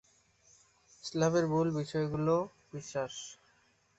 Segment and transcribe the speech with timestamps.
[1.03, 3.13] ইসলামের মূল বিষয়গুলোতে বিশ্বাস।